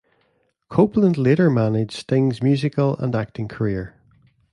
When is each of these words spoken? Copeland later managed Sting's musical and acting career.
Copeland 0.67 1.15
later 1.15 1.51
managed 1.51 1.93
Sting's 1.93 2.41
musical 2.41 2.97
and 2.97 3.13
acting 3.13 3.47
career. 3.47 3.93